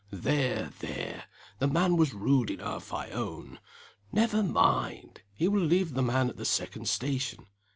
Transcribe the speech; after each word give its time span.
"There! 0.09 0.71
there! 0.79 1.25
the 1.59 1.67
man 1.67 1.95
was 1.95 2.15
rude 2.15 2.49
enough 2.49 2.91
I 2.91 3.11
own. 3.11 3.59
Never 4.11 4.41
mind! 4.41 5.21
he 5.31 5.47
will 5.47 5.61
leave 5.61 5.93
the 5.93 6.01
man 6.01 6.27
at 6.27 6.37
the 6.37 6.43
second 6.45 6.89
station. 6.89 7.45